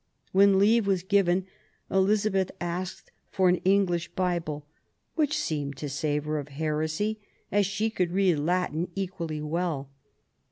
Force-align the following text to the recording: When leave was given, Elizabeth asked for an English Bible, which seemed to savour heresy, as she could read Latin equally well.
When 0.31 0.57
leave 0.57 0.87
was 0.87 1.03
given, 1.03 1.45
Elizabeth 1.91 2.49
asked 2.59 3.11
for 3.29 3.49
an 3.49 3.57
English 3.57 4.07
Bible, 4.13 4.65
which 5.13 5.37
seemed 5.37 5.77
to 5.77 5.89
savour 5.89 6.43
heresy, 6.43 7.19
as 7.51 7.67
she 7.67 7.91
could 7.91 8.11
read 8.11 8.39
Latin 8.39 8.87
equally 8.95 9.43
well. 9.43 9.91